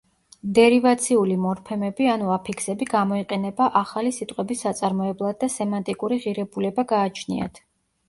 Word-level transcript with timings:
დერივაციული 0.59 1.35
მორფემები 1.43 2.07
ანუ 2.15 2.31
აფიქსები 2.37 2.89
გამოიყენება 2.95 3.69
ახალი 3.83 4.17
სიტყვების 4.19 4.67
საწარმოებლად 4.69 5.41
და 5.47 5.55
სემანტიკური 5.61 6.23
ღირებულება 6.29 6.93
გააჩნიათ. 6.99 7.67